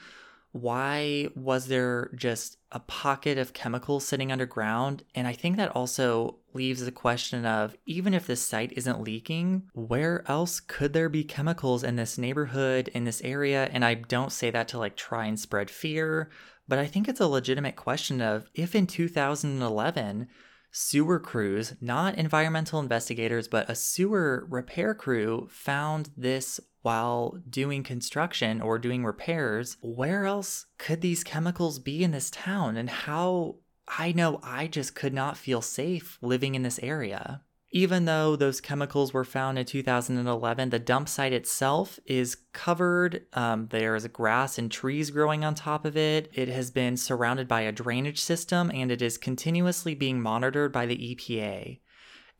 [0.53, 5.05] Why was there just a pocket of chemicals sitting underground?
[5.15, 9.65] And I think that also leaves the question of even if this site isn't leaking,
[9.75, 13.69] where else could there be chemicals in this neighborhood, in this area?
[13.71, 16.31] And I don't say that to like try and spread fear,
[16.69, 20.29] but I think it's a legitimate question of if in 2011,
[20.71, 28.61] sewer crews, not environmental investigators, but a sewer repair crew found this while doing construction
[28.61, 32.77] or doing repairs, where else could these chemicals be in this town?
[32.77, 33.57] And how
[33.89, 37.43] I know I just could not feel safe living in this area.
[37.77, 43.27] Even though those chemicals were found in 2011, the dump site itself is covered.
[43.35, 46.31] Um, there's grass and trees growing on top of it.
[46.33, 50.87] It has been surrounded by a drainage system and it is continuously being monitored by
[50.87, 51.81] the EPA.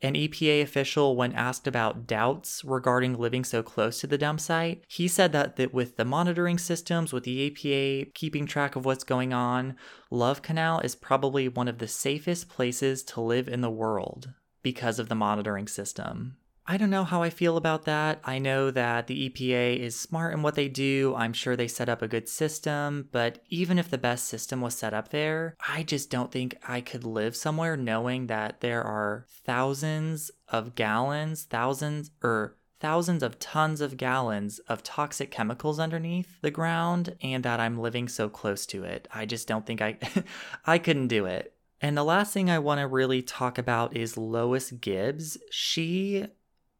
[0.01, 4.85] An EPA official, when asked about doubts regarding living so close to the dump site,
[4.87, 9.03] he said that, that with the monitoring systems, with the EPA keeping track of what's
[9.03, 9.75] going on,
[10.09, 14.29] Love Canal is probably one of the safest places to live in the world
[14.67, 16.35] because of the monitoring system.
[16.69, 18.19] I don't know how I feel about that.
[18.25, 21.15] I know that the EPA is smart in what they do.
[21.15, 24.75] I'm sure they set up a good system, but even if the best system was
[24.75, 29.25] set up there, I just don't think I could live somewhere knowing that there are
[29.45, 36.51] thousands of gallons, thousands or thousands of tons of gallons of toxic chemicals underneath the
[36.51, 39.07] ground and that I'm living so close to it.
[39.13, 39.97] I just don't think I
[40.65, 41.53] I couldn't do it.
[41.81, 45.37] And the last thing I want to really talk about is Lois Gibbs.
[45.51, 46.25] She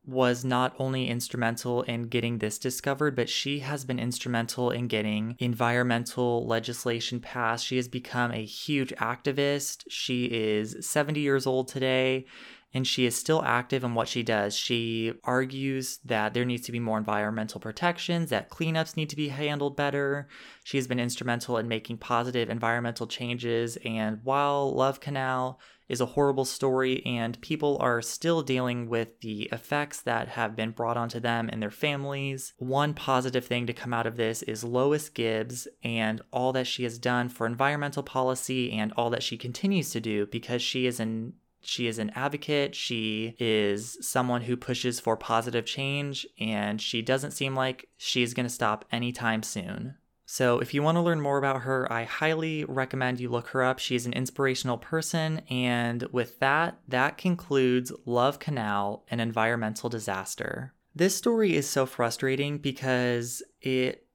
[0.07, 5.35] was not only instrumental in getting this discovered, but she has been instrumental in getting
[5.37, 7.65] environmental legislation passed.
[7.65, 9.83] She has become a huge activist.
[9.89, 12.25] She is 70 years old today
[12.73, 14.55] and she is still active in what she does.
[14.55, 19.29] She argues that there needs to be more environmental protections, that cleanups need to be
[19.29, 20.27] handled better.
[20.63, 23.77] She has been instrumental in making positive environmental changes.
[23.85, 29.43] And while Love Canal is a horrible story and people are still dealing with the
[29.53, 33.93] effects that have been brought onto them and their families, one positive thing to come
[33.93, 38.73] out of this is Lois Gibbs and all that she has done for environmental policy
[38.73, 41.33] and all that she continues to do because she is an
[41.67, 42.75] she is an advocate.
[42.75, 48.45] She is someone who pushes for positive change, and she doesn't seem like she's going
[48.45, 49.95] to stop anytime soon.
[50.25, 53.63] So, if you want to learn more about her, I highly recommend you look her
[53.63, 53.79] up.
[53.79, 55.39] She is an inspirational person.
[55.49, 60.73] And with that, that concludes Love Canal, an environmental disaster.
[60.95, 64.06] This story is so frustrating because it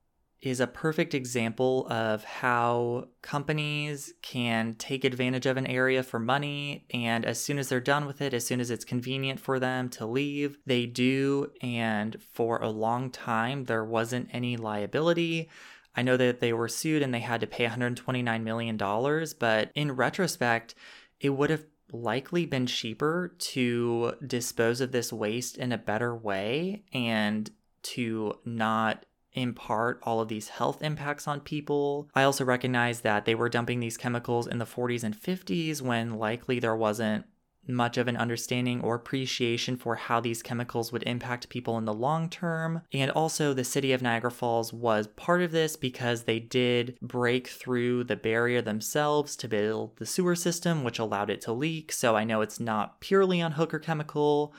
[0.42, 6.84] is a perfect example of how companies can take advantage of an area for money.
[6.92, 9.88] And as soon as they're done with it, as soon as it's convenient for them
[9.90, 11.52] to leave, they do.
[11.62, 15.48] And for a long time, there wasn't any liability.
[15.94, 18.76] I know that they were sued and they had to pay $129 million,
[19.38, 20.74] but in retrospect,
[21.20, 26.82] it would have likely been cheaper to dispose of this waste in a better way
[26.92, 27.50] and
[27.82, 29.04] to not
[29.34, 32.08] impart all of these health impacts on people.
[32.14, 36.18] I also recognize that they were dumping these chemicals in the 40s and 50s when
[36.18, 37.24] likely there wasn't
[37.66, 41.94] much of an understanding or appreciation for how these chemicals would impact people in the
[41.94, 42.82] long term.
[42.92, 47.48] And also, the city of Niagara Falls was part of this because they did break
[47.48, 51.92] through the barrier themselves to build the sewer system, which allowed it to leak.
[51.92, 54.54] So I know it's not purely on Hooker Chemical,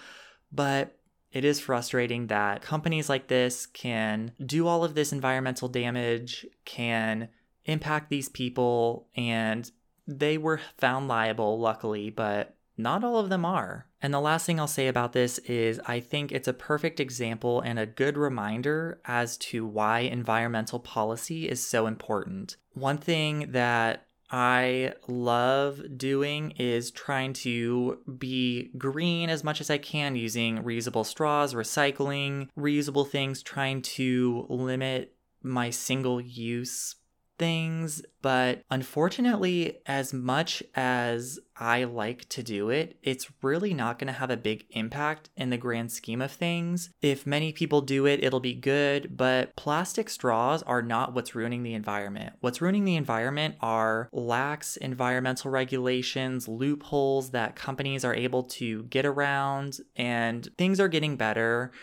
[0.52, 0.98] but
[1.34, 7.28] it is frustrating that companies like this can do all of this environmental damage, can
[7.66, 9.72] impact these people, and
[10.08, 13.88] they were found liable, luckily, but not all of them are.
[14.02, 17.62] And the last thing I'll say about this is I think it's a perfect example
[17.62, 22.58] and a good reminder as to why environmental policy is so important.
[22.74, 29.78] One thing that I love doing is trying to be green as much as I
[29.78, 36.96] can using reusable straws, recycling, reusable things, trying to limit my single use
[37.44, 44.08] things, but unfortunately, as much as I like to do it, it's really not going
[44.08, 46.90] to have a big impact in the grand scheme of things.
[47.02, 51.64] If many people do it, it'll be good, but plastic straws are not what's ruining
[51.64, 52.38] the environment.
[52.40, 59.06] What's ruining the environment are lax environmental regulations, loopholes that companies are able to get
[59.06, 61.74] around, and things are getting better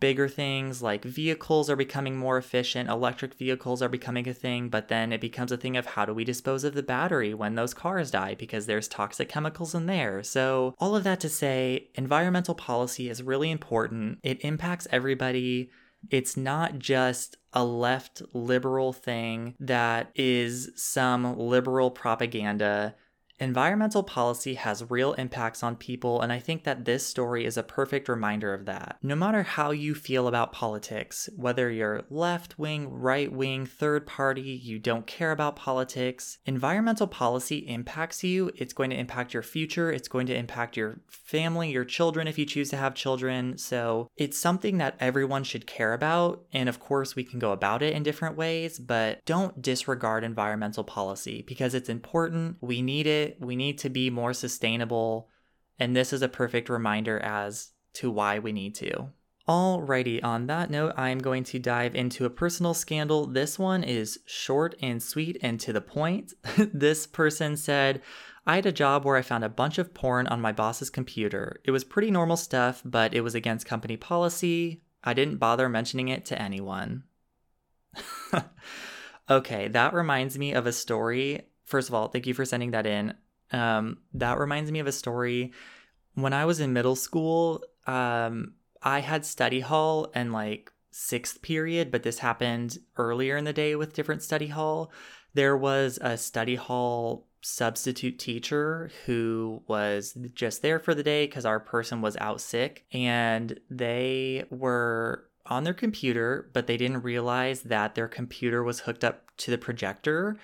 [0.00, 4.88] bigger things like vehicles are becoming more efficient, electric vehicles are becoming a thing, but
[4.88, 7.74] then it becomes a thing of how do we dispose of the battery when those
[7.74, 10.22] cars die because there's toxic chemicals in there.
[10.22, 14.18] So, all of that to say, environmental policy is really important.
[14.22, 15.70] It impacts everybody.
[16.10, 22.94] It's not just a left liberal thing that is some liberal propaganda
[23.40, 27.62] Environmental policy has real impacts on people, and I think that this story is a
[27.62, 28.98] perfect reminder of that.
[29.00, 34.40] No matter how you feel about politics, whether you're left wing, right wing, third party,
[34.40, 38.50] you don't care about politics, environmental policy impacts you.
[38.56, 42.38] It's going to impact your future, it's going to impact your family, your children if
[42.38, 43.56] you choose to have children.
[43.56, 46.44] So it's something that everyone should care about.
[46.52, 50.82] And of course, we can go about it in different ways, but don't disregard environmental
[50.82, 52.56] policy because it's important.
[52.60, 55.28] We need it we need to be more sustainable.
[55.78, 59.10] And this is a perfect reminder as to why we need to.
[59.48, 63.26] Alrighty, on that note, I'm going to dive into a personal scandal.
[63.26, 66.34] This one is short and sweet and to the point.
[66.58, 68.02] this person said,
[68.46, 71.60] I had a job where I found a bunch of porn on my boss's computer.
[71.64, 74.82] It was pretty normal stuff, but it was against company policy.
[75.02, 77.04] I didn't bother mentioning it to anyone.
[79.30, 82.86] okay, that reminds me of a story first of all, thank you for sending that
[82.86, 83.14] in.
[83.52, 85.52] Um, that reminds me of a story.
[86.14, 91.90] When I was in middle school, um, I had study hall and like sixth period,
[91.90, 94.90] but this happened earlier in the day with different study hall.
[95.34, 101.46] There was a study hall substitute teacher who was just there for the day because
[101.46, 107.62] our person was out sick and they were on their computer, but they didn't realize
[107.62, 110.36] that their computer was hooked up to the projector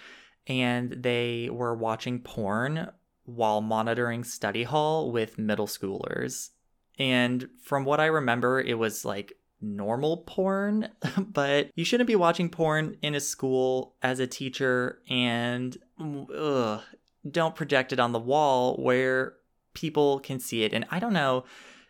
[0.46, 2.90] and they were watching porn
[3.24, 6.50] while monitoring study hall with middle schoolers.
[6.98, 10.88] And from what I remember, it was like normal porn,
[11.18, 16.82] but you shouldn't be watching porn in a school as a teacher and ugh,
[17.28, 19.34] don't project it on the wall where
[19.72, 20.72] people can see it.
[20.72, 21.44] And I don't know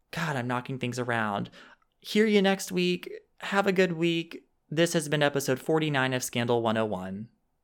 [0.10, 1.52] God, I'm knocking things around.
[2.00, 3.08] Hear you next week.
[3.42, 4.46] Have a good week.
[4.72, 7.28] This has been episode 49 of Scandal 101.